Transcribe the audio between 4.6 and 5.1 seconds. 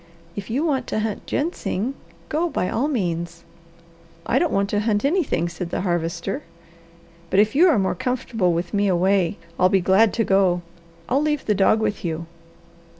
to hunt